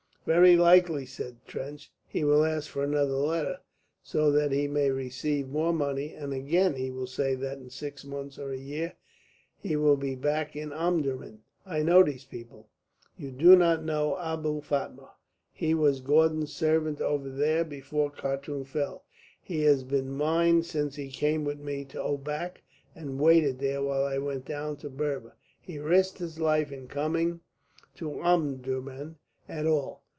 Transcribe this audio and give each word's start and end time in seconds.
"Very 0.23 0.55
likely," 0.55 1.07
said 1.07 1.43
Trench. 1.47 1.91
"He 2.07 2.23
will 2.23 2.45
ask 2.45 2.69
for 2.69 2.83
another 2.83 3.15
letter, 3.15 3.57
so 4.03 4.31
that 4.31 4.51
he 4.51 4.67
may 4.67 4.91
receive 4.91 5.47
more 5.49 5.73
money, 5.73 6.13
and 6.13 6.31
again 6.31 6.75
he 6.75 6.91
will 6.91 7.07
say 7.07 7.33
that 7.33 7.57
in 7.57 7.71
six 7.71 8.05
months 8.05 8.37
or 8.37 8.51
a 8.51 8.57
year 8.57 8.93
he 9.57 9.75
will 9.75 9.97
be 9.97 10.13
back 10.13 10.55
in 10.55 10.71
Omdurman. 10.71 11.41
I 11.65 11.81
know 11.81 12.03
these 12.03 12.23
people." 12.23 12.69
"You 13.17 13.31
do 13.31 13.55
not 13.55 13.83
know 13.83 14.13
Abou 14.15 14.61
Fatma. 14.61 15.09
He 15.51 15.73
was 15.73 16.01
Gordon's 16.01 16.53
servant 16.53 17.01
over 17.01 17.27
there 17.31 17.63
before 17.63 18.11
Khartum 18.11 18.63
fell; 18.63 19.03
he 19.41 19.61
has 19.63 19.83
been 19.83 20.11
mine 20.11 20.61
since. 20.61 20.97
He 20.97 21.09
came 21.09 21.43
with 21.43 21.57
me 21.59 21.83
to 21.85 21.97
Obak, 21.97 22.61
and 22.95 23.19
waited 23.19 23.57
there 23.57 23.81
while 23.81 24.05
I 24.05 24.19
went 24.19 24.45
down 24.45 24.77
to 24.77 24.89
Berber. 24.91 25.33
He 25.59 25.79
risked 25.79 26.19
his 26.19 26.39
life 26.39 26.71
in 26.71 26.87
coming 26.87 27.39
to 27.95 28.21
Omdurman 28.21 29.15
at 29.49 29.65
all. 29.65 30.03